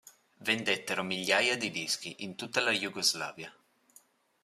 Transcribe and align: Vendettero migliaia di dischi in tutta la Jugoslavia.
Vendettero 0.39 1.03
migliaia 1.03 1.55
di 1.57 1.69
dischi 1.69 2.23
in 2.23 2.33
tutta 2.35 2.59
la 2.59 2.71
Jugoslavia. 2.71 3.55